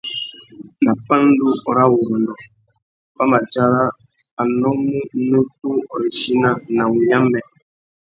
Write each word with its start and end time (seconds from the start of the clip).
Nà 0.83 0.91
pandúrâwurrôndô, 1.07 2.33
wa 3.17 3.23
mà 3.31 3.39
dzara 3.51 3.83
a 4.39 4.41
nnômú 4.49 4.97
nutu 5.29 5.69
râ 5.97 6.03
ichina 6.11 6.49
na 6.75 6.83
wunyámbê. 6.91 7.39